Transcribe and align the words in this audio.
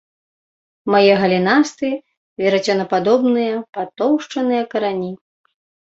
Мае 0.93 1.09
галінастыя, 1.23 1.95
верацёнападобныя 2.43 3.53
патоўшчаныя 3.77 4.63
карані. 4.73 5.11